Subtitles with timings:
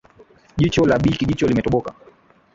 [0.57, 1.93] Jicho la Bi Kijicho limetoboka